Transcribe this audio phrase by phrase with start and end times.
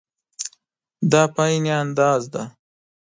[1.11, 2.43] دا په عین اندازه ده.